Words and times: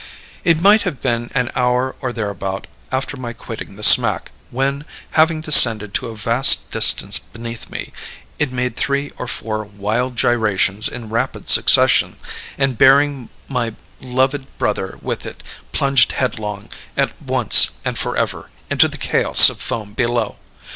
"It 0.43 0.59
might 0.59 0.81
have 0.81 0.99
been 0.99 1.29
an 1.35 1.51
hour 1.55 1.95
or 2.01 2.11
thereabout 2.11 2.65
after 2.91 3.17
my 3.17 3.33
quitting 3.33 3.75
the 3.75 3.83
smack, 3.83 4.31
when, 4.49 4.83
having 5.11 5.41
descended 5.41 5.93
to 5.93 6.07
a 6.07 6.15
vast 6.15 6.71
distance 6.71 7.19
beneath 7.19 7.69
me, 7.69 7.93
it 8.39 8.51
made 8.51 8.75
three 8.75 9.11
or 9.19 9.27
four 9.27 9.63
wild 9.63 10.15
gyrations 10.17 10.87
in 10.87 11.09
rapid 11.09 11.49
succession, 11.49 12.17
and 12.57 12.79
bearing 12.79 13.29
my 13.47 13.75
loved 13.99 14.47
brother 14.57 14.97
with 15.03 15.23
it, 15.23 15.43
plunged 15.71 16.13
headlong, 16.13 16.69
at 16.97 17.13
once 17.21 17.73
and 17.85 17.99
forever, 17.99 18.49
into 18.71 18.87
the 18.87 18.97
chaos 18.97 19.51
of 19.51 19.61
foam 19.61 19.93
below. 19.93 20.39